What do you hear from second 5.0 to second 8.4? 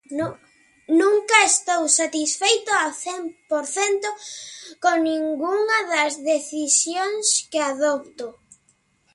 ningunha das decisións que adopto.